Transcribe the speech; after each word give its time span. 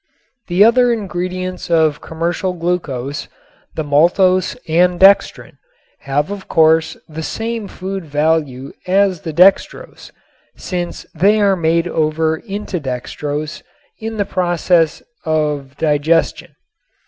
The 0.47 0.63
other 0.63 0.91
ingredients 0.91 1.69
of 1.69 2.01
commercial 2.01 2.53
glucose, 2.53 3.27
the 3.75 3.83
maltose 3.83 4.57
and 4.67 4.99
dextrin, 4.99 5.59
have 5.99 6.31
of 6.31 6.47
course 6.47 6.97
the 7.07 7.21
same 7.21 7.67
food 7.67 8.03
value 8.05 8.71
as 8.87 9.21
the 9.21 9.31
dextrose, 9.31 10.09
since 10.55 11.05
they 11.13 11.39
are 11.39 11.55
made 11.55 11.87
over 11.87 12.37
into 12.37 12.79
dextrose 12.79 13.61
in 13.99 14.17
the 14.17 14.25
process 14.25 15.03
of 15.23 15.77
digestion. 15.77 16.55